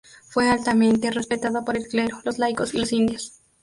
[0.23, 3.33] Fue altamente respetado por el clero, los laicos y los indios.